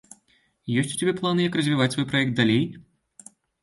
[0.83, 2.63] Ёсць у цябе планы, як развіваць свой праект далей?